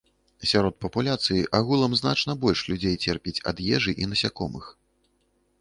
Сярод 0.51 0.77
папуляцыі 0.85 1.43
агулам 1.59 1.93
значна 2.01 2.37
больш 2.45 2.59
людзей 2.71 2.95
церпіць 3.09 3.43
ад 3.53 3.57
ежы 3.81 3.91
і 4.05 4.11
насякомых. 4.15 4.65